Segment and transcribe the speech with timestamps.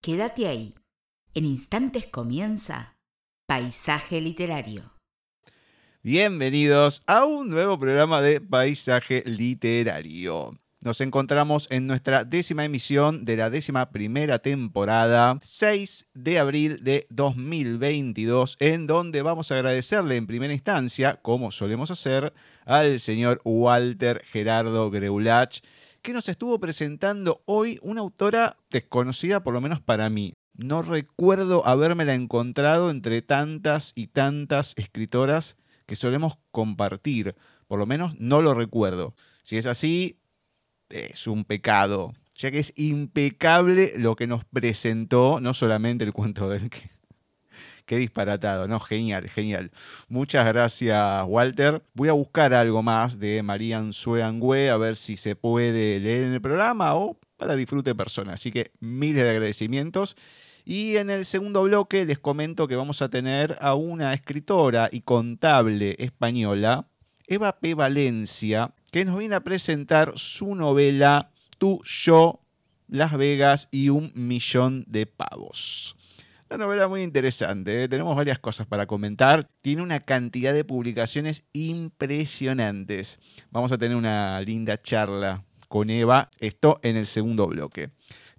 [0.00, 0.74] Quédate ahí.
[1.34, 2.96] En instantes comienza
[3.48, 4.92] Paisaje Literario.
[6.04, 10.56] Bienvenidos a un nuevo programa de Paisaje Literario.
[10.80, 17.08] Nos encontramos en nuestra décima emisión de la décima primera temporada, 6 de abril de
[17.10, 22.32] 2022, en donde vamos a agradecerle en primera instancia, como solemos hacer,
[22.64, 25.60] al señor Walter Gerardo Greulach,
[26.08, 30.32] que nos estuvo presentando hoy una autora desconocida por lo menos para mí.
[30.54, 37.36] No recuerdo habérmela encontrado entre tantas y tantas escritoras que solemos compartir.
[37.66, 39.14] Por lo menos no lo recuerdo.
[39.42, 40.16] Si es así,
[40.88, 46.48] es un pecado, ya que es impecable lo que nos presentó, no solamente el cuento
[46.48, 46.90] del que...
[47.88, 48.80] Qué disparatado, ¿no?
[48.80, 49.70] Genial, genial.
[50.10, 51.82] Muchas gracias, Walter.
[51.94, 56.34] Voy a buscar algo más de Marian Sueangüe, a ver si se puede leer en
[56.34, 58.34] el programa o para disfrute persona.
[58.34, 60.16] Así que miles de agradecimientos.
[60.66, 65.00] Y en el segundo bloque les comento que vamos a tener a una escritora y
[65.00, 66.88] contable española,
[67.26, 67.72] Eva P.
[67.72, 72.42] Valencia, que nos viene a presentar su novela Tú, yo,
[72.86, 75.97] Las Vegas y un millón de pavos.
[76.50, 77.88] Una novela muy interesante, ¿eh?
[77.88, 79.50] tenemos varias cosas para comentar.
[79.60, 83.18] Tiene una cantidad de publicaciones impresionantes.
[83.50, 87.90] Vamos a tener una linda charla con Eva, esto en el segundo bloque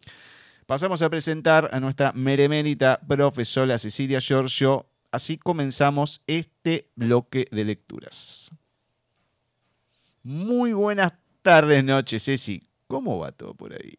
[0.66, 4.88] Pasamos a presentar a nuestra meremérita profesora Cecilia Giorgio.
[5.12, 8.52] Así comenzamos este bloque de lecturas.
[10.22, 12.62] Muy buenas tardes, noches, Ceci.
[12.86, 13.98] ¿Cómo va todo por ahí?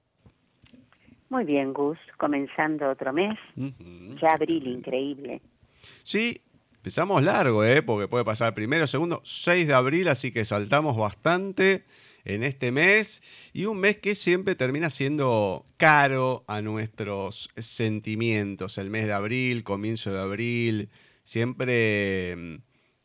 [1.30, 3.38] Muy bien, Gus, comenzando otro mes.
[4.20, 5.40] Ya abril, increíble.
[6.02, 6.42] Sí,
[6.74, 7.82] empezamos largo, ¿eh?
[7.82, 11.84] porque puede pasar primero, segundo, 6 de abril, así que saltamos bastante
[12.24, 13.22] en este mes
[13.52, 18.76] y un mes que siempre termina siendo caro a nuestros sentimientos.
[18.76, 20.90] El mes de abril, comienzo de abril,
[21.22, 22.56] siempre mm,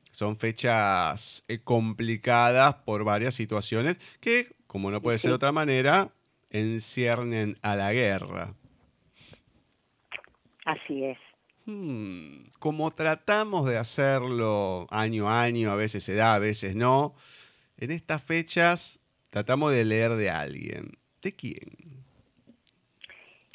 [0.10, 6.15] son fechas eh, complicadas por varias situaciones que, como no puede ser de otra manera,
[6.60, 8.54] enciernen a la guerra.
[10.66, 11.18] Así es.
[11.66, 17.16] Hmm, como tratamos de hacerlo año a año, a veces se da, a veces no,
[17.78, 19.00] en estas fechas
[19.30, 20.92] tratamos de leer de alguien.
[21.22, 22.04] ¿De quién?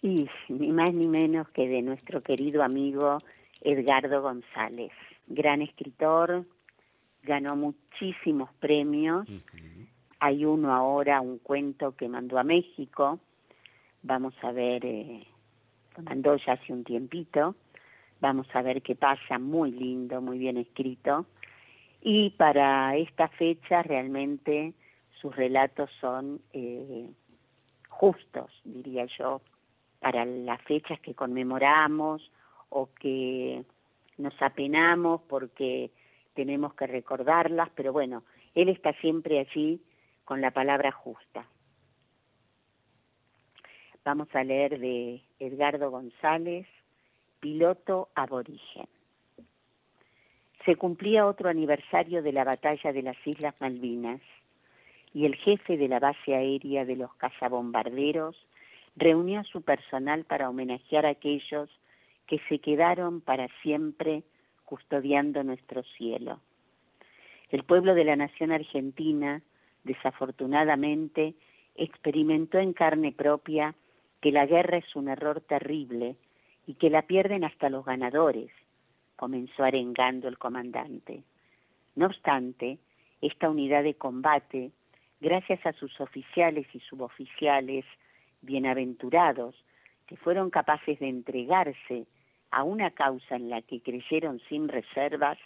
[0.02, 3.18] Y ni más ni menos que de nuestro querido amigo
[3.60, 4.92] Edgardo González,
[5.26, 6.46] gran escritor,
[7.22, 9.28] ganó muchísimos premios.
[10.20, 13.18] Hay uno ahora, un cuento que mandó a México.
[14.02, 15.26] Vamos a ver, eh,
[15.96, 17.56] lo mandó ya hace un tiempito.
[18.20, 21.26] Vamos a ver qué pasa, muy lindo, muy bien escrito.
[22.02, 24.74] Y para esta fecha realmente
[25.20, 27.08] sus relatos son eh,
[27.88, 29.40] justos, diría yo,
[30.00, 32.30] para las fechas que conmemoramos
[32.70, 33.64] o que
[34.16, 35.90] nos apenamos porque
[36.34, 38.22] tenemos que recordarlas, pero bueno,
[38.54, 39.80] él está siempre allí
[40.30, 41.44] con la palabra justa.
[44.04, 46.68] Vamos a leer de Edgardo González,
[47.40, 48.86] piloto aborigen.
[50.64, 54.20] Se cumplía otro aniversario de la batalla de las Islas Malvinas
[55.12, 58.36] y el jefe de la base aérea de los cazabombarderos
[58.94, 61.68] reunió a su personal para homenajear a aquellos
[62.28, 64.22] que se quedaron para siempre
[64.64, 66.38] custodiando nuestro cielo.
[67.48, 69.42] El pueblo de la nación argentina
[69.84, 71.34] desafortunadamente,
[71.74, 73.74] experimentó en carne propia
[74.20, 76.16] que la guerra es un error terrible
[76.66, 78.50] y que la pierden hasta los ganadores,
[79.16, 81.22] comenzó arengando el comandante.
[81.96, 82.78] No obstante,
[83.20, 84.70] esta unidad de combate,
[85.20, 87.84] gracias a sus oficiales y suboficiales
[88.42, 89.54] bienaventurados,
[90.06, 92.06] que fueron capaces de entregarse
[92.50, 95.38] a una causa en la que creyeron sin reservas,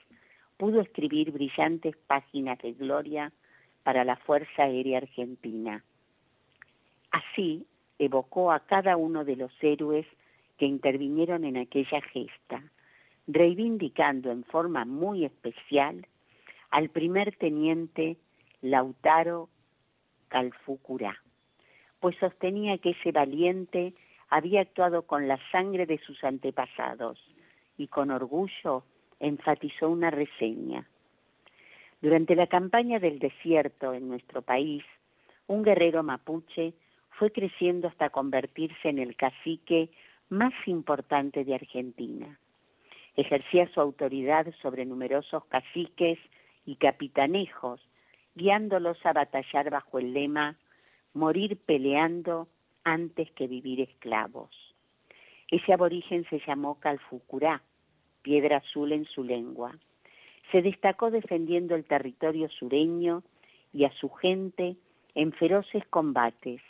[0.56, 3.32] pudo escribir brillantes páginas de gloria
[3.84, 5.84] para la Fuerza Aérea Argentina.
[7.12, 7.66] Así
[8.00, 10.06] evocó a cada uno de los héroes
[10.58, 12.62] que intervinieron en aquella gesta,
[13.28, 16.06] reivindicando en forma muy especial
[16.70, 18.16] al primer teniente
[18.60, 19.48] Lautaro
[20.28, 21.22] Calfucurá,
[22.00, 23.94] pues sostenía que ese valiente
[24.28, 27.18] había actuado con la sangre de sus antepasados
[27.76, 28.84] y con orgullo
[29.20, 30.88] enfatizó una reseña.
[32.04, 34.84] Durante la campaña del desierto en nuestro país,
[35.46, 36.74] un guerrero mapuche
[37.12, 39.88] fue creciendo hasta convertirse en el cacique
[40.28, 42.38] más importante de Argentina.
[43.16, 46.18] Ejercía su autoridad sobre numerosos caciques
[46.66, 47.80] y capitanejos,
[48.34, 50.58] guiándolos a batallar bajo el lema
[51.14, 52.48] morir peleando
[52.84, 54.50] antes que vivir esclavos.
[55.50, 57.62] Ese aborigen se llamó Calfucurá,
[58.20, 59.74] piedra azul en su lengua.
[60.54, 63.24] Se destacó defendiendo el territorio sureño
[63.72, 64.76] y a su gente
[65.16, 66.60] en feroces combates,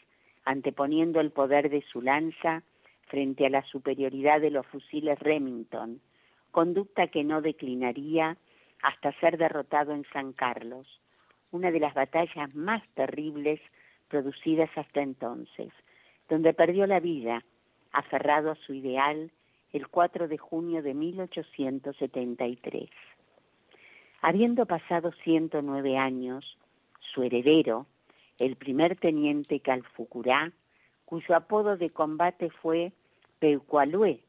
[0.47, 2.63] anteponiendo el poder de su lanza
[3.09, 6.01] frente a la superioridad de los fusiles Remington,
[6.51, 8.39] conducta que no declinaría
[8.81, 10.87] hasta ser derrotado en San Carlos,
[11.51, 13.61] una de las batallas más terribles
[14.09, 15.75] producidas hasta entonces,
[16.31, 17.45] donde perdió la vida,
[17.93, 19.31] aferrado a su ideal,
[19.75, 22.89] el 4 de junio de 1873.
[24.27, 26.57] Habiendo pasado 109 años,
[26.99, 27.85] su heredero,
[28.39, 30.51] el primer teniente Calfucurá,
[31.05, 32.93] cuyo apodo de combate fue
[33.39, 34.21] Peucualué,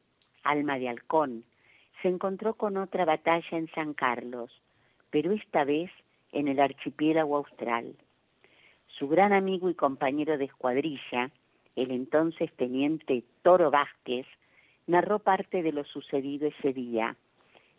[0.42, 1.44] alma de halcón,
[2.02, 4.52] se encontró con otra batalla en San Carlos,
[5.08, 5.90] pero esta vez
[6.30, 7.96] en el archipiélago austral.
[8.98, 11.30] Su gran amigo y compañero de escuadrilla,
[11.74, 14.26] el entonces teniente Toro Vázquez,
[14.86, 17.16] narró parte de lo sucedido ese día,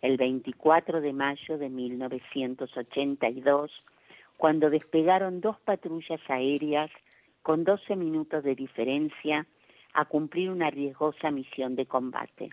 [0.02, 3.72] el 24 de mayo de 1982,
[4.38, 6.92] cuando despegaron dos patrullas aéreas
[7.42, 9.48] con 12 minutos de diferencia
[9.94, 12.50] a cumplir una riesgosa misión de combate.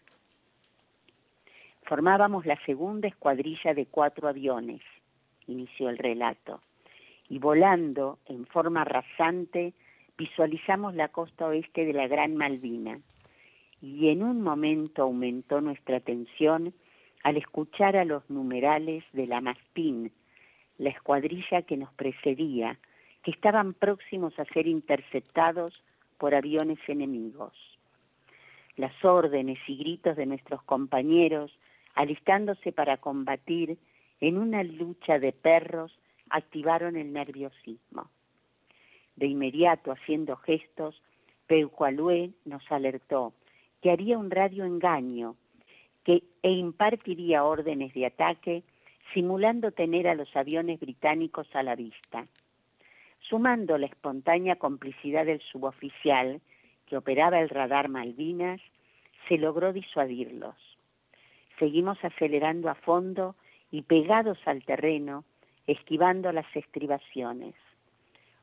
[1.83, 4.81] Formábamos la segunda escuadrilla de cuatro aviones,
[5.47, 6.63] inició el relato,
[7.29, 9.75] y volando en forma rasante
[10.17, 13.01] visualizamos la costa oeste de la Gran Malvina.
[13.83, 16.73] Y en un momento aumentó nuestra atención
[17.25, 20.13] al escuchar a los numerales de la Mastín,
[20.79, 22.79] la escuadrilla que nos precedía,
[23.23, 25.83] que estaban próximos a ser interceptados
[26.19, 27.53] por aviones enemigos.
[28.77, 31.59] Las órdenes y gritos de nuestros compañeros
[31.95, 33.79] alistándose para combatir
[34.21, 35.97] en una lucha de perros,
[36.31, 38.11] activaron el nerviosismo.
[39.17, 41.01] De inmediato, haciendo gestos,
[41.47, 43.33] Peucualué nos alertó
[43.81, 45.37] que haría un radio engaño
[46.05, 48.63] que, e impartiría órdenes de ataque
[49.13, 52.27] simulando tener a los aviones británicos a la vista.
[53.21, 56.41] Sumando la espontánea complicidad del suboficial
[56.87, 58.61] que operaba el radar Malvinas,
[59.29, 60.57] se logró disuadirlos.
[61.59, 63.37] Seguimos acelerando a fondo
[63.71, 65.25] y pegados al terreno,
[65.67, 67.55] esquivando las estribaciones.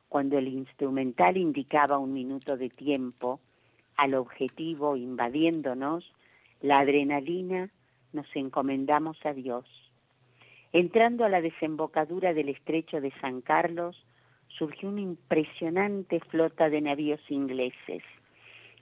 [0.08, 3.40] Cuando el instrumental indicaba un minuto de tiempo,
[3.96, 6.12] al objetivo invadiéndonos,
[6.62, 7.70] la adrenalina
[8.12, 9.66] nos encomendamos a Dios.
[10.72, 13.96] Entrando a la desembocadura del estrecho de San Carlos,
[14.48, 18.02] surgió una impresionante flota de navíos ingleses,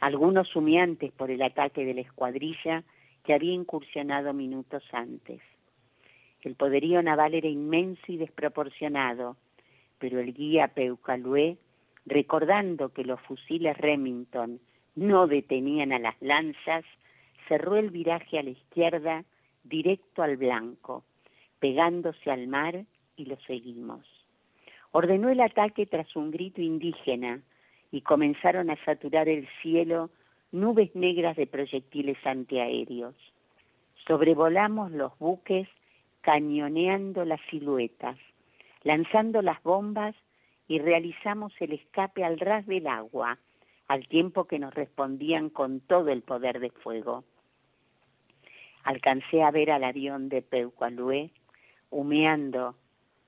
[0.00, 2.84] algunos humeantes por el ataque de la escuadrilla
[3.24, 5.40] que había incursionado minutos antes.
[6.42, 9.36] El poderío naval era inmenso y desproporcionado,
[9.98, 11.58] pero el guía Peucalué,
[12.06, 14.58] recordando que los fusiles Remington
[14.96, 16.84] no detenían a las lanzas,
[17.50, 19.24] cerró el viraje a la izquierda
[19.64, 21.02] directo al blanco,
[21.58, 22.84] pegándose al mar
[23.16, 24.06] y lo seguimos.
[24.92, 27.42] Ordenó el ataque tras un grito indígena
[27.90, 30.10] y comenzaron a saturar el cielo
[30.52, 33.16] nubes negras de proyectiles antiaéreos.
[34.06, 35.66] Sobrevolamos los buques
[36.20, 38.16] cañoneando las siluetas,
[38.84, 40.14] lanzando las bombas
[40.68, 43.38] y realizamos el escape al ras del agua,
[43.88, 47.24] al tiempo que nos respondían con todo el poder de fuego.
[48.84, 51.30] Alcancé a ver al avión de Peucualué
[51.90, 52.76] humeando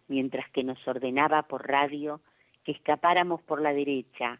[0.09, 2.21] mientras que nos ordenaba por radio
[2.64, 4.38] que escapáramos por la derecha,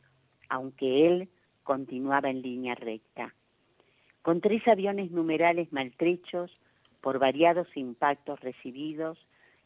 [0.49, 1.29] aunque él
[1.63, 3.35] continuaba en línea recta.
[4.23, 6.57] Con tres aviones numerales maltrechos
[7.01, 9.19] por variados impactos recibidos,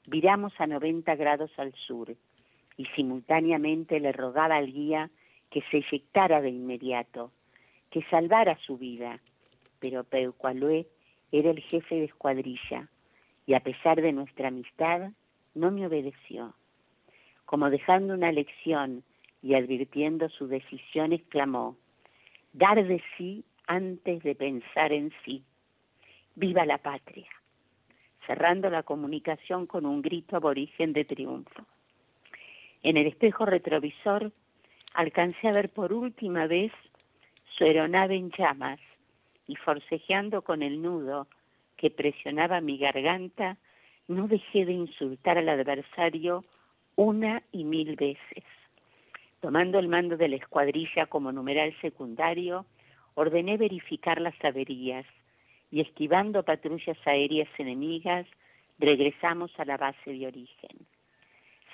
[0.07, 2.15] viramos a 90 grados al sur
[2.77, 5.11] y simultáneamente le rogaba al guía
[5.51, 7.33] que se eyectara de inmediato,
[7.91, 9.21] que salvara su vida,
[9.79, 10.87] pero Peucualué
[11.33, 12.89] era el jefe de escuadrilla
[13.47, 15.11] y a pesar de nuestra amistad
[15.55, 16.55] no me obedeció.
[17.45, 19.05] Como dejando una lección
[19.43, 21.77] y advirtiendo su decisión, exclamó,
[22.53, 25.45] dar de sí antes de pensar en sí.
[26.35, 27.29] Viva la patria.
[28.27, 31.65] Cerrando la comunicación con un grito aborigen de triunfo.
[32.83, 34.33] En el espejo retrovisor
[34.95, 36.73] alcancé a ver por última vez
[37.57, 38.81] su aeronave en llamas
[39.47, 41.27] y forcejeando con el nudo
[41.77, 43.57] que presionaba mi garganta,
[44.09, 46.45] no dejé de insultar al adversario
[46.97, 48.45] una y mil veces.
[49.41, 52.65] Tomando el mando de la escuadrilla como numeral secundario,
[53.15, 55.07] ordené verificar las averías
[55.71, 58.27] y esquivando patrullas aéreas enemigas,
[58.79, 60.87] regresamos a la base de origen.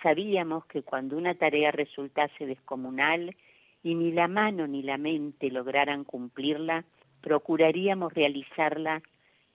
[0.02, 3.36] Sabíamos que cuando una tarea resultase descomunal
[3.82, 6.84] y ni la mano ni la mente lograran cumplirla,
[7.22, 9.02] procuraríamos realizarla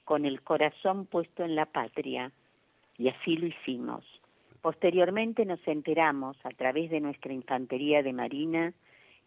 [0.05, 2.31] con el corazón puesto en la patria,
[2.97, 4.03] y así lo hicimos.
[4.61, 8.73] Posteriormente nos enteramos, a través de nuestra infantería de marina,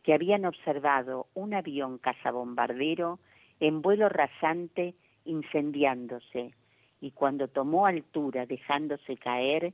[0.03, 3.19] que habían observado un avión cazabombardero
[3.61, 4.95] en vuelo rasante
[5.25, 6.55] incendiándose,
[7.01, 9.73] y cuando tomó altura dejándose caer,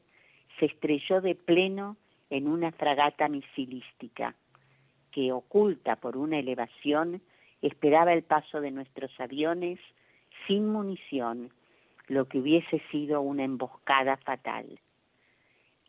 [0.58, 1.96] se estrelló de pleno
[2.30, 4.34] en una fragata misilística,
[5.12, 7.22] que, oculta por una elevación,
[7.66, 9.78] esperaba el paso de nuestros aviones
[10.46, 11.50] sin munición,
[12.08, 14.78] lo que hubiese sido una emboscada fatal.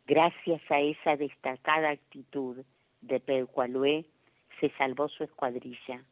[0.06, 2.64] Gracias a esa destacada actitud
[3.02, 4.06] de Peucualué
[4.58, 6.02] se salvó su escuadrilla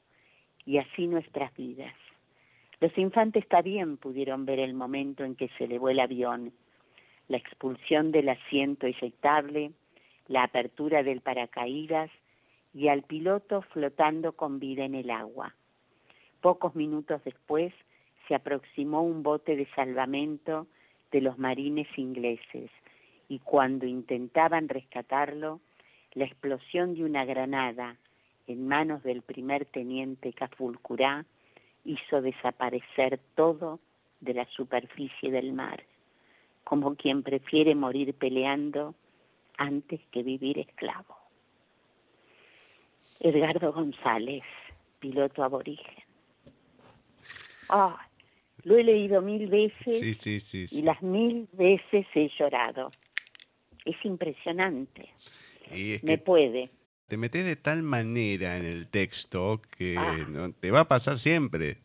[0.64, 1.94] y así nuestras vidas.
[2.80, 6.52] Los infantes también pudieron ver el momento en que se elevó el avión,
[7.28, 9.72] la expulsión del asiento eyectable,
[10.28, 12.10] la apertura del paracaídas
[12.76, 15.54] y al piloto flotando con vida en el agua.
[16.42, 17.72] Pocos minutos después
[18.28, 20.66] se aproximó un bote de salvamento
[21.10, 22.70] de los marines ingleses
[23.30, 25.60] y cuando intentaban rescatarlo,
[26.12, 27.96] la explosión de una granada
[28.46, 31.24] en manos del primer teniente Cafulcurá
[31.86, 33.80] hizo desaparecer todo
[34.20, 35.82] de la superficie del mar,
[36.62, 38.94] como quien prefiere morir peleando
[39.56, 41.25] antes que vivir esclavo.
[43.28, 44.42] Edgardo González,
[44.98, 45.94] piloto aborigen.
[47.68, 48.08] Ah,
[48.62, 52.90] lo he leído mil veces y las mil veces he llorado.
[53.84, 55.08] Es impresionante.
[56.02, 56.70] Me puede.
[57.06, 60.26] Te metes de tal manera en el texto que ah.
[60.28, 61.78] no, te va a pasar siempre.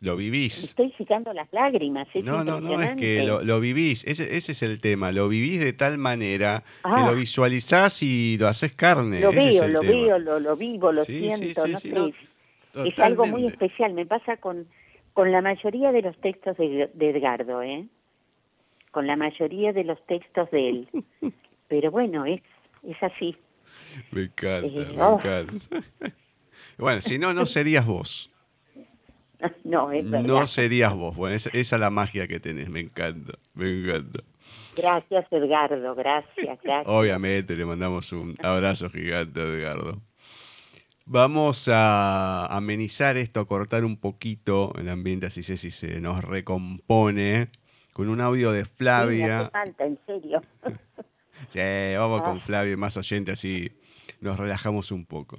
[0.00, 0.64] Lo vivís.
[0.64, 2.06] estoy secando las lágrimas.
[2.22, 4.04] no, no, no, es que lo, vivís.
[4.04, 5.10] Ese, ese, es el tema.
[5.10, 7.12] Lo vivís de tal manera que lo ah.
[7.12, 9.20] visualizás y lo haces carne.
[9.20, 11.66] Lo veo, lo veo, lo, vivo, lo siento.
[11.66, 13.94] no es algo muy especial.
[13.94, 14.66] Me pasa con,
[15.14, 17.86] con la mayoría de los textos de, Edgardo, ¿eh?
[18.90, 20.88] Con la mayoría de los textos de él.
[21.68, 22.42] Pero bueno, es,
[22.82, 23.34] es así.
[24.10, 25.18] Me encanta, eh, me oh.
[25.18, 25.54] encanta.
[26.78, 28.30] bueno, si no, no serías vos.
[29.64, 30.26] No, es verdad.
[30.26, 31.16] No serías vos.
[31.16, 32.68] Bueno, esa, esa, es la magia que tenés.
[32.68, 34.20] Me encanta, me encanta.
[34.76, 35.94] Gracias, Edgardo.
[35.94, 36.84] Gracias, gracias.
[36.86, 40.00] Obviamente, le mandamos un abrazo gigante Edgardo.
[41.08, 47.50] Vamos a amenizar esto, a cortar un poquito el ambiente, así si se nos recompone,
[47.92, 49.44] con un audio de Flavia.
[49.44, 50.42] Sí, falta, en serio.
[51.48, 52.40] sí, vamos con ah.
[52.40, 53.70] Flavia, más oyente, así
[54.20, 55.38] nos relajamos un poco.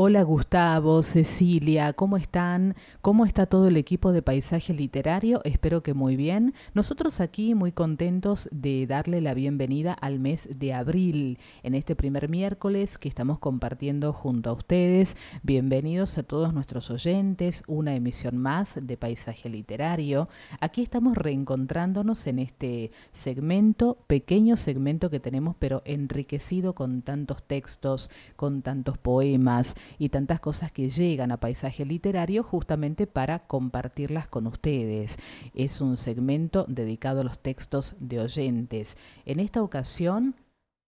[0.00, 2.76] Hola Gustavo, Cecilia, ¿cómo están?
[3.00, 5.40] ¿Cómo está todo el equipo de Paisaje Literario?
[5.42, 6.54] Espero que muy bien.
[6.72, 12.28] Nosotros aquí muy contentos de darle la bienvenida al mes de abril, en este primer
[12.28, 15.16] miércoles que estamos compartiendo junto a ustedes.
[15.42, 20.28] Bienvenidos a todos nuestros oyentes, una emisión más de Paisaje Literario.
[20.60, 28.12] Aquí estamos reencontrándonos en este segmento, pequeño segmento que tenemos, pero enriquecido con tantos textos,
[28.36, 34.46] con tantos poemas y tantas cosas que llegan a paisaje literario justamente para compartirlas con
[34.46, 35.18] ustedes.
[35.54, 38.96] Es un segmento dedicado a los textos de oyentes.
[39.24, 40.34] En esta ocasión,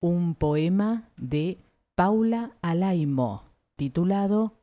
[0.00, 1.58] un poema de
[1.94, 3.44] Paula Alaimo,
[3.76, 4.54] titulado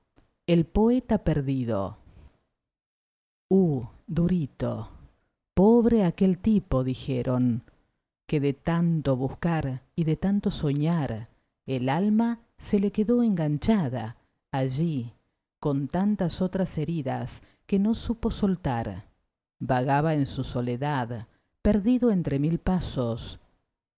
[0.47, 1.97] El poeta perdido.
[3.49, 4.89] Uh, durito.
[5.53, 7.63] Pobre aquel tipo, dijeron,
[8.27, 11.29] que de tanto buscar y de tanto soñar,
[11.65, 14.17] el alma se le quedó enganchada
[14.57, 15.13] allí,
[15.59, 19.09] con tantas otras heridas que no supo soltar.
[19.59, 21.27] Vagaba en su soledad,
[21.61, 23.39] perdido entre mil pasos,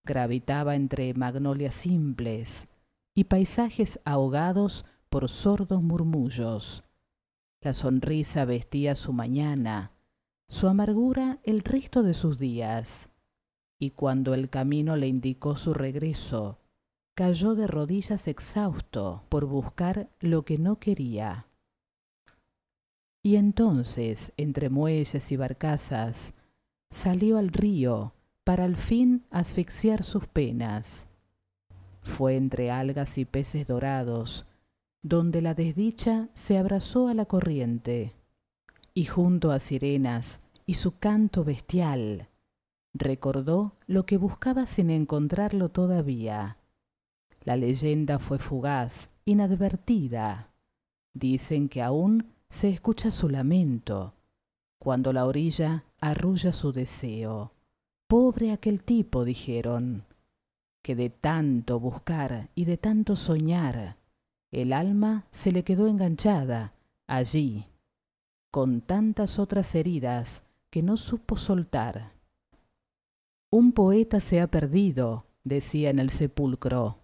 [0.03, 2.67] gravitaba entre magnolias simples
[3.13, 6.83] y paisajes ahogados por sordos murmullos.
[7.61, 9.91] La sonrisa vestía su mañana,
[10.47, 13.09] su amargura el resto de sus días,
[13.77, 16.59] y cuando el camino le indicó su regreso,
[17.19, 21.47] cayó de rodillas exhausto por buscar lo que no quería.
[23.21, 26.33] Y entonces, entre muelles y barcazas,
[26.89, 28.13] salió al río
[28.45, 31.07] para al fin asfixiar sus penas.
[32.03, 34.45] Fue entre algas y peces dorados,
[35.01, 38.13] donde la desdicha se abrazó a la corriente,
[38.93, 42.29] y junto a sirenas y su canto bestial,
[42.93, 46.58] Recordó lo que buscaba sin encontrarlo todavía.
[47.49, 50.53] La leyenda fue fugaz, inadvertida.
[51.15, 54.13] Dicen que aún se escucha su lamento,
[54.77, 57.55] cuando la orilla arrulla su deseo.
[58.07, 60.05] Pobre aquel tipo, dijeron,
[60.83, 63.97] que de tanto buscar y de tanto soñar,
[64.51, 66.75] el alma se le quedó enganchada
[67.07, 67.65] allí,
[68.51, 72.11] con tantas otras heridas que no supo soltar.
[73.49, 76.98] Un poeta se ha perdido, decía en el sepulcro,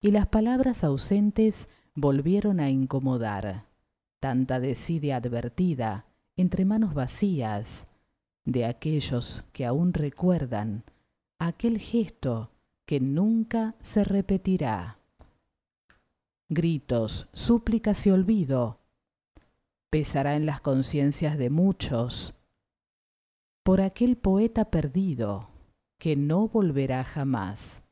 [0.00, 3.66] y las palabras ausentes volvieron a incomodar.
[4.20, 7.86] Tanta desidia advertida, entre manos vacías,
[8.44, 10.84] de aquellos que aún recuerdan
[11.38, 12.50] aquel gesto
[12.86, 14.98] que nunca se repetirá.
[16.48, 18.80] Gritos, súplicas y olvido
[19.90, 22.34] pesará en las conciencias de muchos
[23.62, 25.50] por aquel poeta perdido
[25.98, 27.82] que no volverá jamás.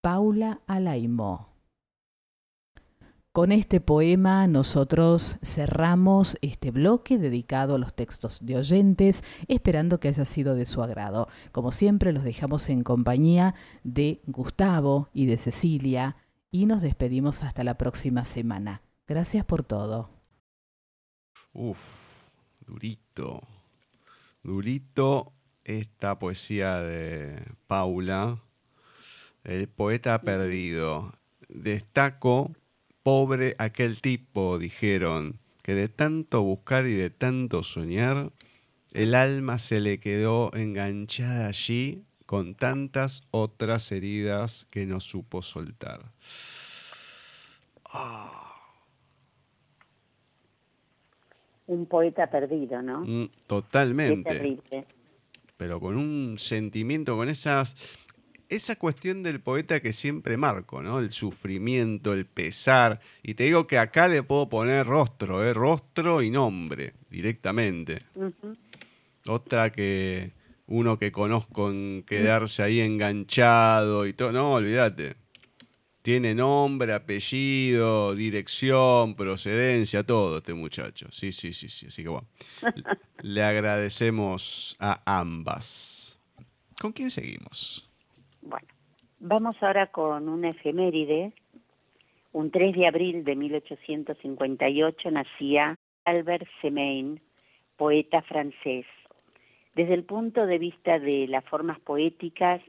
[0.00, 1.50] Paula Alaimo
[3.32, 10.08] con este poema nosotros cerramos este bloque dedicado a los textos de oyentes, esperando que
[10.08, 11.28] haya sido de su agrado.
[11.52, 13.54] Como siempre los dejamos en compañía
[13.84, 16.16] de Gustavo y de Cecilia
[16.50, 18.82] y nos despedimos hasta la próxima semana.
[19.06, 20.10] Gracias por todo.
[21.52, 22.28] Uf,
[22.66, 23.42] durito,
[24.42, 28.42] durito esta poesía de Paula,
[29.44, 31.12] el poeta perdido.
[31.48, 32.52] Destaco
[33.02, 38.30] Pobre aquel tipo, dijeron, que de tanto buscar y de tanto soñar,
[38.92, 46.12] el alma se le quedó enganchada allí con tantas otras heridas que no supo soltar.
[51.66, 53.00] Un poeta perdido, ¿no?
[53.00, 54.86] Mm, totalmente.
[55.56, 57.74] Pero con un sentimiento, con esas
[58.50, 60.98] esa cuestión del poeta que siempre marco, ¿no?
[60.98, 63.00] El sufrimiento, el pesar.
[63.22, 65.54] Y te digo que acá le puedo poner rostro, ¿eh?
[65.54, 68.02] Rostro y nombre, directamente.
[69.26, 70.32] Otra que
[70.66, 74.32] uno que conozco en quedarse ahí enganchado y todo.
[74.32, 75.14] No, olvídate.
[76.02, 81.06] Tiene nombre, apellido, dirección, procedencia, todo este muchacho.
[81.12, 81.86] Sí, sí, sí, sí.
[81.86, 82.26] Así que bueno.
[83.22, 86.18] le agradecemos a ambas.
[86.80, 87.89] ¿Con quién seguimos?
[88.42, 88.68] Bueno,
[89.18, 91.32] vamos ahora con una efeméride.
[92.32, 97.20] Un 3 de abril de 1858 nacía Albert Semaine,
[97.76, 98.86] poeta francés.
[99.74, 102.62] Desde el punto de vista de las formas poéticas,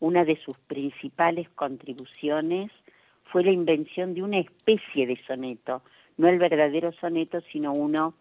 [0.00, 2.70] una de sus principales contribuciones
[3.24, 5.82] fue la invención de una especie de soneto,
[6.16, 8.14] no el verdadero soneto, sino uno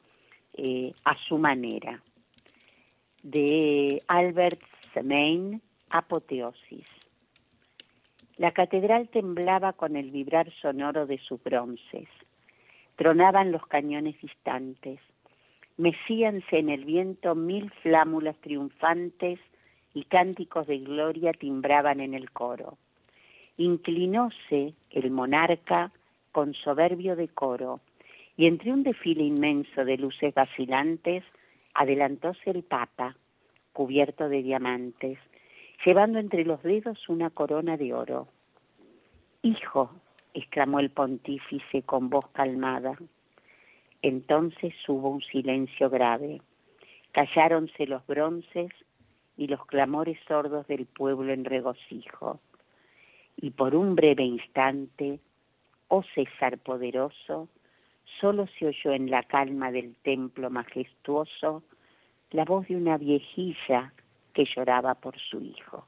[0.53, 2.01] eh, a su manera.
[3.23, 4.61] De Albert
[4.93, 6.85] Semaine, Apoteosis.
[8.37, 12.07] La catedral temblaba con el vibrar sonoro de sus bronces.
[12.97, 14.99] Tronaban los cañones distantes.
[15.77, 19.39] Mecíanse en el viento mil flámulas triunfantes
[19.93, 22.77] y cánticos de gloria timbraban en el coro.
[23.57, 25.91] Inclinóse el monarca
[26.31, 27.79] con soberbio decoro,
[28.35, 31.23] y entre un desfile inmenso de luces vacilantes
[31.73, 33.15] adelantóse el Papa,
[33.73, 35.17] cubierto de diamantes,
[35.85, 38.27] llevando entre los dedos una corona de oro.
[39.41, 39.91] Hijo,
[40.33, 42.97] exclamó el pontífice con voz calmada.
[44.01, 46.41] Entonces hubo un silencio grave.
[47.11, 48.71] Calláronse los bronces
[49.37, 52.39] y los clamores sordos del pueblo en regocijo.
[53.35, 55.19] Y por un breve instante,
[55.87, 57.47] oh César poderoso,
[58.19, 61.63] solo se oyó en la calma del templo majestuoso
[62.31, 63.93] la voz de una viejilla
[64.37, 65.87] que lloraba por su hijo.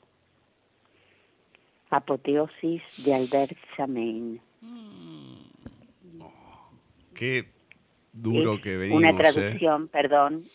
[1.91, 4.41] Apoteosis de Albert Samain.
[7.13, 7.47] qué
[8.11, 8.97] duro que venimos.
[8.97, 9.17] Una ¿eh?
[9.17, 10.45] traducción, perdón,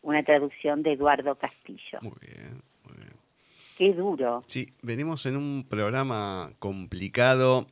[0.00, 1.98] una traducción de Eduardo Castillo.
[2.00, 3.16] Muy bien, muy bien.
[3.76, 4.42] Qué duro.
[4.46, 7.66] Sí, venimos en un programa complicado.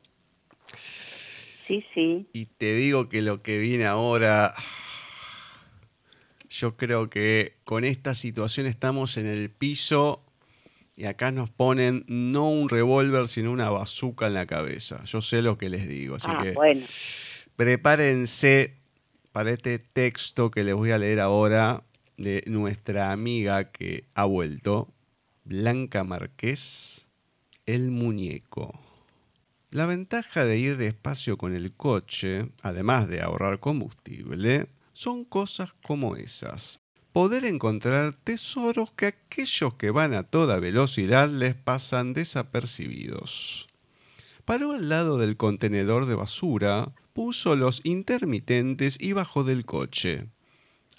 [0.75, 2.27] Sí, sí.
[2.33, 4.53] Y te digo que lo que viene ahora
[6.51, 10.25] yo creo que con esta situación estamos en el piso
[10.97, 15.01] y acá nos ponen no un revólver, sino una bazuca en la cabeza.
[15.05, 16.85] Yo sé lo que les digo, así ah, que bueno.
[17.55, 18.75] prepárense
[19.31, 21.85] para este texto que les voy a leer ahora
[22.17, 24.93] de nuestra amiga que ha vuelto,
[25.45, 27.07] Blanca Marqués,
[27.65, 28.77] El Muñeco.
[29.69, 34.67] La ventaja de ir despacio con el coche, además de ahorrar combustible,
[35.01, 36.79] son cosas como esas.
[37.11, 43.67] poder encontrar tesoros que aquellos que van a toda velocidad les pasan desapercibidos.
[44.45, 50.27] Paró al lado del contenedor de basura, puso los intermitentes y bajó del coche.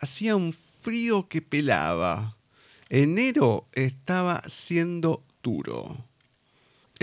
[0.00, 2.36] Hacía un frío que pelaba.
[2.88, 6.08] Enero estaba siendo duro.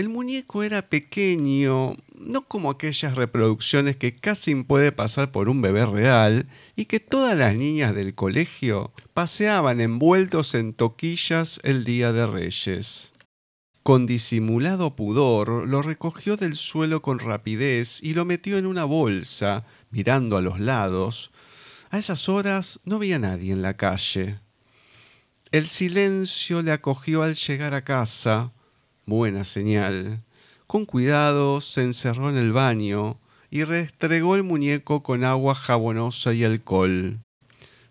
[0.00, 5.84] El muñeco era pequeño, no como aquellas reproducciones que casi puede pasar por un bebé
[5.84, 12.26] real y que todas las niñas del colegio paseaban envueltos en toquillas el día de
[12.26, 13.12] Reyes.
[13.82, 19.66] Con disimulado pudor lo recogió del suelo con rapidez y lo metió en una bolsa,
[19.90, 21.30] mirando a los lados.
[21.90, 24.40] A esas horas no había nadie en la calle.
[25.52, 28.54] El silencio le acogió al llegar a casa.
[29.10, 30.22] Buena señal.
[30.68, 33.18] Con cuidado se encerró en el baño
[33.50, 37.18] y restregó el muñeco con agua jabonosa y alcohol.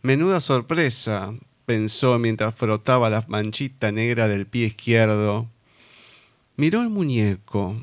[0.02, 1.34] Menuda sorpresa,
[1.66, 5.50] pensó mientras frotaba la manchita negra del pie izquierdo.
[6.56, 7.76] Miró el muñeco,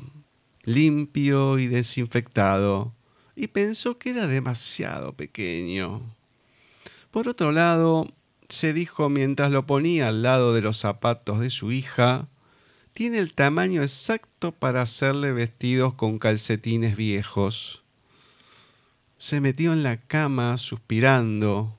[0.63, 2.95] limpio y desinfectado,
[3.35, 6.01] y pensó que era demasiado pequeño.
[7.11, 8.07] Por otro lado,
[8.49, 12.29] se dijo mientras lo ponía al lado de los zapatos de su hija,
[12.97, 17.83] tiene el tamaño exacto para hacerle vestidos con calcetines viejos.
[19.19, 21.77] Se metió en la cama suspirando.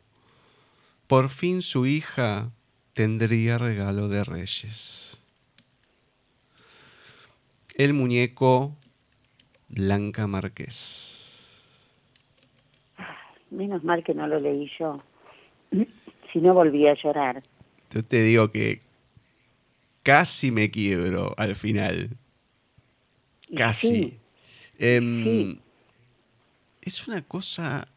[1.08, 2.52] Por fin su hija
[2.94, 5.20] tendría regalo de reyes.
[7.74, 8.76] El muñeco
[9.68, 11.74] Blanca Marqués.
[13.50, 15.02] Menos mal que no lo leí yo.
[16.32, 17.42] Si no volvía a llorar.
[17.90, 18.82] Yo te digo que
[20.08, 22.16] casi me quiebro al final.
[23.54, 24.14] Casi.
[24.78, 25.58] Em,
[26.80, 27.88] es una cosa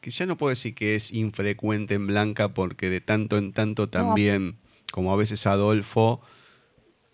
[0.00, 3.86] que ya no puedo decir que es infrecuente en Blanca porque de tanto en tanto
[3.86, 4.56] también,
[4.90, 6.20] como a veces Adolfo,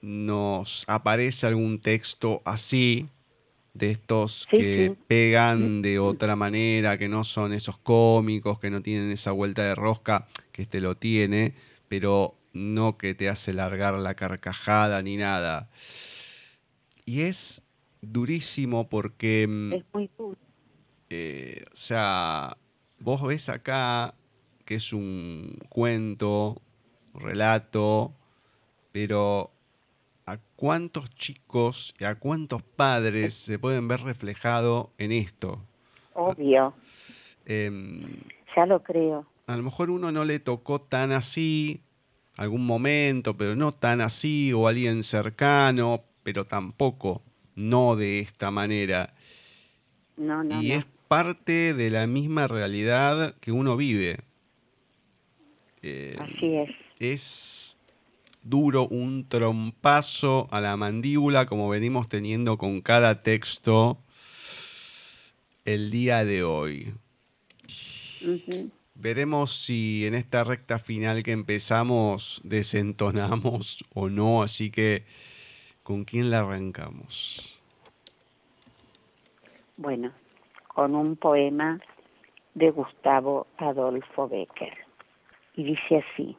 [0.00, 3.08] nos aparece algún texto así,
[3.74, 9.10] de estos que pegan de otra manera, que no son esos cómicos, que no tienen
[9.10, 11.52] esa vuelta de rosca, que este lo tiene,
[11.88, 15.68] pero no que te hace largar la carcajada ni nada.
[17.04, 17.62] Y es
[18.00, 19.46] durísimo porque...
[19.46, 20.38] Mm, es muy duro.
[21.10, 22.56] Eh, o sea,
[22.98, 24.14] vos ves acá
[24.64, 26.62] que es un cuento,
[27.12, 28.14] un relato,
[28.92, 29.50] pero
[30.26, 35.62] ¿a cuántos chicos y a cuántos padres se pueden ver reflejado en esto?
[36.14, 36.74] Obvio.
[37.44, 38.20] Em,
[38.56, 39.26] ya lo creo.
[39.46, 41.82] A lo mejor uno no le tocó tan así,
[42.36, 47.22] algún momento, pero no tan así, o alguien cercano, pero tampoco
[47.54, 49.14] no de esta manera.
[50.16, 54.18] No, no, y es parte de la misma realidad que uno vive.
[55.82, 56.70] Eh, así es.
[56.98, 57.78] Es
[58.42, 63.98] duro un trompazo a la mandíbula como venimos teniendo con cada texto
[65.64, 66.94] el día de hoy.
[68.94, 75.04] Veremos si en esta recta final que empezamos desentonamos o no, así que
[75.82, 77.60] ¿con quién la arrancamos?
[79.76, 80.12] Bueno,
[80.68, 81.80] con un poema
[82.54, 84.72] de Gustavo Adolfo Becker.
[85.56, 86.36] Y dice así,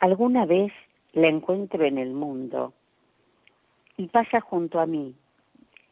[0.00, 0.72] alguna vez
[1.12, 2.72] la encuentro en el mundo
[3.98, 5.14] y pasa junto a mí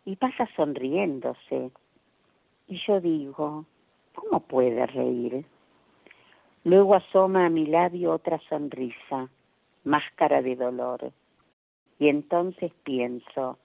[0.05, 1.71] y pasa sonriéndose.
[2.69, 3.67] Y yo digo,
[4.15, 5.45] ¿Cómo puede reír?
[6.65, 9.29] Luego asoma a mi labio otra sonrisa,
[9.85, 11.13] máscara de dolor.
[11.99, 13.59] Y entonces pienso,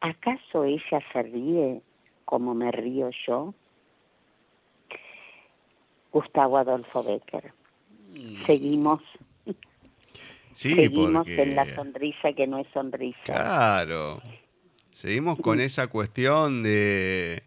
[0.00, 1.82] ¿acaso ella se ríe
[2.24, 3.54] como me río yo?
[6.12, 7.52] Gustavo Adolfo Becker.
[8.10, 8.46] Mm.
[8.46, 9.02] Seguimos.
[10.52, 13.18] Seguimos en la sonrisa que no es sonrisa.
[13.24, 14.20] Claro.
[14.92, 17.42] Seguimos con esa cuestión de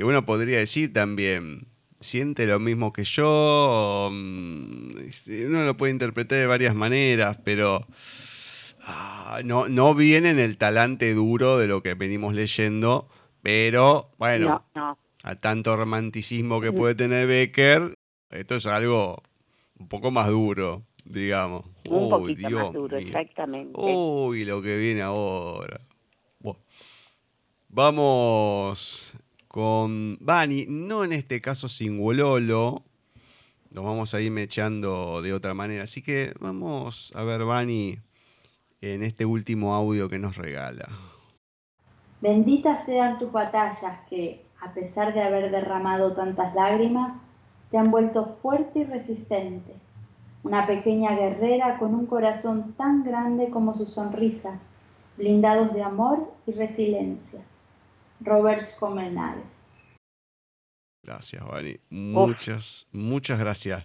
[0.00, 1.66] que uno podría decir también,
[1.98, 7.86] siente lo mismo que yo, mm, este, uno lo puede interpretar de varias maneras, pero
[8.80, 13.10] ah, no, no viene en el talante duro de lo que venimos leyendo,
[13.42, 14.64] pero bueno,
[15.22, 17.92] a tanto romanticismo que puede tener Becker,
[18.30, 19.22] esto es algo
[19.78, 21.66] un poco más duro, digamos.
[21.90, 23.78] Un poquito más duro, exactamente.
[23.78, 25.78] Uy, lo que viene ahora.
[27.72, 29.14] Vamos
[29.50, 32.84] con Bani, no en este caso sin Wololo,
[33.72, 35.82] nos vamos a ir mechando de otra manera.
[35.82, 37.98] Así que vamos a ver Bani
[38.80, 40.88] en este último audio que nos regala.
[42.20, 47.20] Benditas sean tus batallas que, a pesar de haber derramado tantas lágrimas,
[47.72, 49.74] te han vuelto fuerte y resistente.
[50.44, 54.60] Una pequeña guerrera con un corazón tan grande como su sonrisa,
[55.16, 57.40] blindados de amor y resiliencia.
[58.20, 59.66] Robert Comenales.
[61.02, 61.78] Gracias, Vani.
[61.88, 63.84] Muchas, muchas gracias.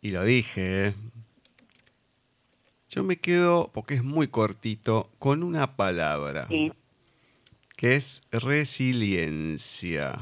[0.00, 0.94] Y lo dije, ¿eh?
[2.88, 6.48] Yo me quedo, porque es muy cortito, con una palabra.
[7.76, 10.18] Que es resiliencia.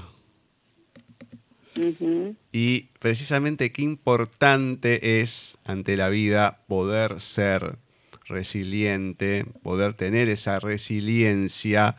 [2.52, 7.78] Y precisamente qué importante es ante la vida poder ser
[8.24, 11.96] resiliente, poder tener esa resiliencia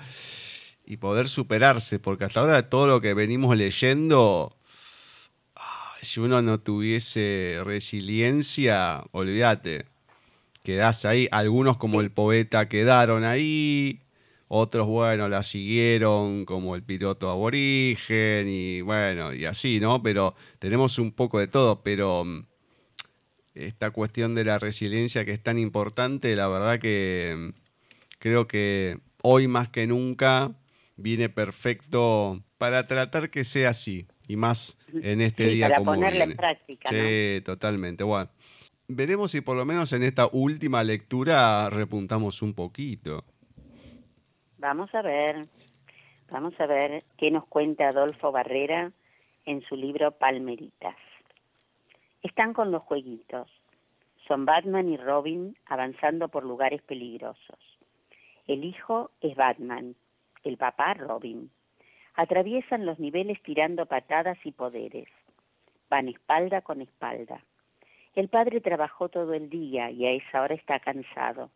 [0.87, 4.55] y poder superarse, porque hasta ahora todo lo que venimos leyendo,
[6.01, 9.85] si uno no tuviese resiliencia, olvídate,
[10.63, 13.99] quedás ahí, algunos como el poeta quedaron ahí,
[14.47, 20.01] otros, bueno, la siguieron como el piloto aborigen y bueno, y así, ¿no?
[20.01, 22.45] Pero tenemos un poco de todo, pero mm,
[23.55, 27.49] esta cuestión de la resiliencia que es tan importante, la verdad que mm,
[28.19, 30.53] creo que hoy más que nunca
[30.97, 36.25] viene perfecto para tratar que sea así y más en este día para como ponerla
[36.25, 36.89] en práctica.
[36.89, 38.03] Sí, totalmente.
[38.03, 38.29] Bueno,
[38.87, 43.23] veremos si por lo menos en esta última lectura repuntamos un poquito.
[44.57, 45.47] Vamos a ver,
[46.31, 48.91] vamos a ver qué nos cuenta Adolfo Barrera
[49.45, 50.95] en su libro Palmeritas.
[52.23, 53.47] Están con los jueguitos.
[54.27, 57.59] Son Batman y Robin avanzando por lugares peligrosos.
[58.47, 59.95] El hijo es Batman,
[60.47, 61.49] el papá Robin.
[62.15, 65.07] Atraviesan los niveles tirando patadas y poderes.
[65.89, 67.41] Van espalda con espalda.
[68.15, 71.51] El padre trabajó todo el día y a esa hora está cansado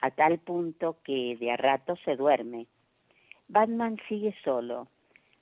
[0.00, 2.66] a tal punto que de a rato se duerme.
[3.48, 4.88] Batman sigue solo,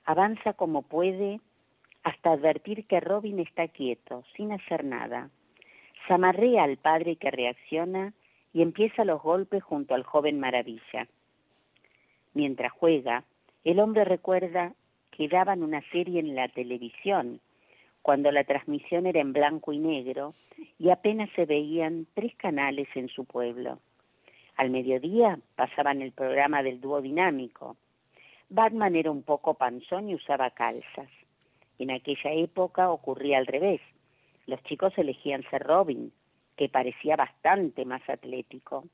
[0.05, 1.39] avanza como puede
[2.03, 5.29] hasta advertir que Robin está quieto, sin hacer nada.
[6.07, 8.13] Zamarrea al padre que reacciona
[8.51, 11.07] y empieza los golpes junto al joven maravilla.
[12.39, 13.25] Mientras juega,
[13.65, 14.73] el hombre recuerda
[15.11, 17.41] que daban una serie en la televisión,
[18.01, 20.35] cuando la transmisión era en blanco y negro
[20.77, 23.79] y apenas se veían tres canales en su pueblo.
[24.55, 27.75] Al mediodía pasaban el programa del dúo dinámico.
[28.47, 31.09] Batman era un poco panzón y usaba calzas.
[31.77, 33.81] En aquella época ocurría al revés.
[34.47, 36.13] Los chicos elegían ser Robin,
[36.55, 38.85] que parecía bastante más atlético.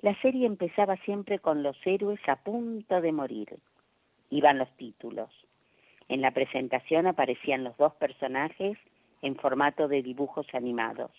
[0.00, 3.58] La serie empezaba siempre con los héroes a punto de morir.
[4.30, 5.28] Iban los títulos.
[6.08, 8.78] En la presentación aparecían los dos personajes
[9.22, 11.10] en formato de dibujos animados.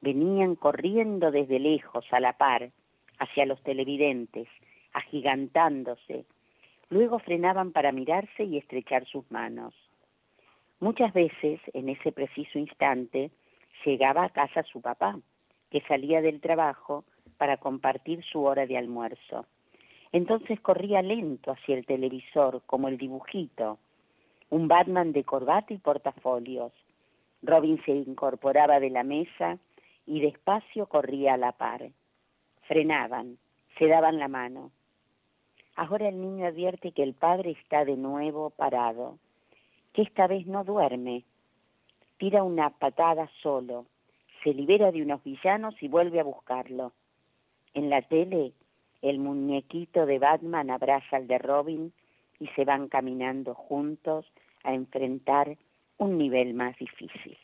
[0.00, 2.70] Venían corriendo desde lejos, a la par,
[3.18, 4.48] hacia los televidentes,
[4.94, 6.24] agigantándose.
[6.88, 9.74] Luego frenaban para mirarse y estrechar sus manos.
[10.80, 13.30] Muchas veces, en ese preciso instante,
[13.84, 15.18] llegaba a casa su papá,
[15.70, 17.04] que salía del trabajo
[17.38, 19.46] para compartir su hora de almuerzo.
[20.12, 23.78] Entonces corría lento hacia el televisor, como el dibujito,
[24.50, 26.72] un Batman de corbata y portafolios.
[27.42, 29.58] Robin se incorporaba de la mesa
[30.06, 31.90] y despacio corría a la par
[32.68, 33.38] frenaban,
[33.78, 34.70] se daban la mano.
[35.74, 39.18] Ahora el niño advierte que el padre está de nuevo parado,
[39.94, 41.24] que esta vez no duerme.
[42.18, 43.86] Tira una patada solo,
[44.44, 46.92] se libera de unos villanos y vuelve a buscarlo.
[47.74, 48.52] En la tele,
[49.02, 51.92] el muñequito de Batman abraza al de Robin
[52.40, 54.26] y se van caminando juntos
[54.64, 55.56] a enfrentar
[55.98, 57.36] un nivel más difícil.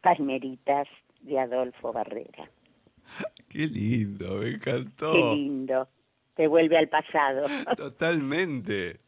[0.00, 0.88] Palmeritas
[1.20, 2.50] de Adolfo Barrera.
[3.48, 5.12] Qué lindo, me encantó.
[5.12, 5.88] Qué lindo.
[6.34, 7.46] Te vuelve al pasado.
[7.76, 9.00] Totalmente.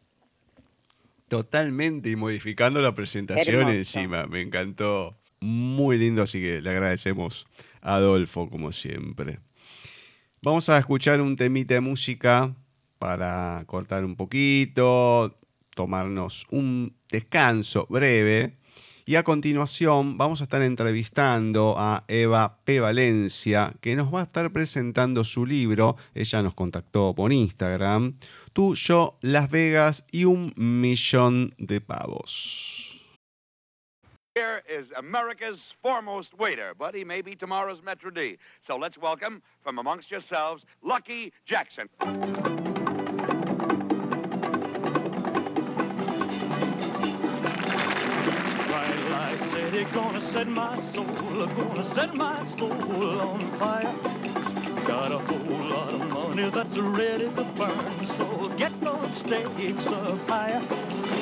[1.28, 2.10] Totalmente.
[2.10, 4.26] Y modificando la presentación encima.
[4.26, 5.16] Me encantó.
[5.40, 7.46] Muy lindo, así que le agradecemos
[7.84, 9.38] Adolfo, como siempre.
[10.42, 12.54] Vamos a escuchar un temita de música
[12.98, 15.38] para cortar un poquito,
[15.76, 18.58] tomarnos un descanso breve
[19.06, 22.80] y a continuación vamos a estar entrevistando a Eva P.
[22.80, 25.96] Valencia, que nos va a estar presentando su libro.
[26.14, 28.16] Ella nos contactó por Instagram.
[28.54, 32.93] Tú, yo, Las Vegas y un millón de pavos.
[34.34, 38.36] Here is America's foremost waiter, but he may be tomorrow's Metro D.
[38.60, 41.88] So let's welcome from amongst yourselves, Lucky Jackson.
[49.92, 53.94] gonna set my soul, gonna set my soul on fire.
[54.84, 60.28] Got a whole lot of money that's ready to burn, so get those stakes up
[60.28, 60.60] higher.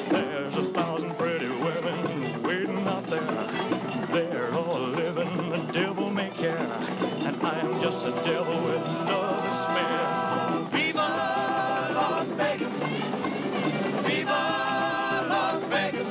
[0.09, 1.52] There's a thousand pretty
[3.13, 4.07] there.
[4.13, 6.57] They're all living the devil may care.
[7.27, 11.09] And I'm just a devil with love to Viva
[11.95, 12.75] Las Vegas!
[14.07, 14.43] Viva
[15.29, 16.07] Las Vegas!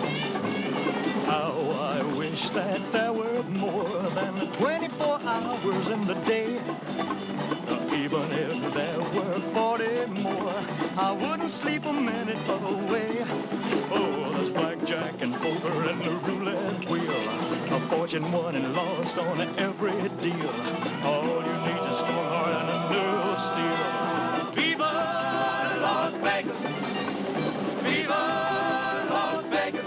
[1.26, 1.54] How
[1.94, 6.60] I wish that there were more than 24 hours in the day.
[7.94, 10.54] Even if there were 40 more,
[10.98, 13.26] I wouldn't sleep a minute away.
[13.92, 16.21] Oh, there's blackjack and poker and the
[17.92, 19.92] fortune won and lost on every
[20.24, 20.50] deal.
[21.04, 23.84] All you need is a strong heart and a nerve steel.
[24.56, 24.92] Viva
[25.82, 26.60] Las Vegas!
[27.84, 28.24] Viva
[29.12, 29.86] Las Vegas!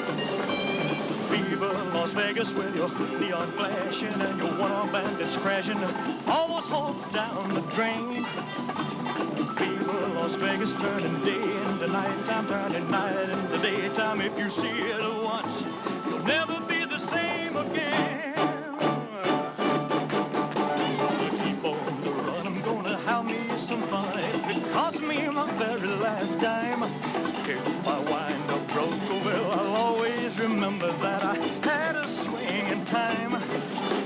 [1.31, 5.83] Viva Las Vegas with your neon flashing and your one-arm bandits crashing.
[6.27, 8.27] All those hopes down the drain.
[9.57, 14.21] Viva Las Vegas turning day into nighttime, turning night into daytime.
[14.21, 15.65] If you see it once,
[16.07, 16.64] you'll never
[26.05, 26.83] last dime,
[27.49, 31.37] if I wind up broke, well, I'll always remember that I
[31.69, 33.33] had a swing in time.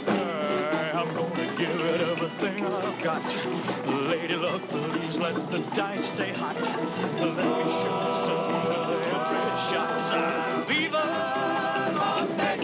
[0.06, 3.24] Uh, I'm gonna give it everything I've got.
[4.12, 6.54] Lady luck, please let the dice stay hot.
[6.54, 10.68] Let me show you something with every shot.
[10.68, 11.04] Viva
[11.98, 12.57] Las Vegas!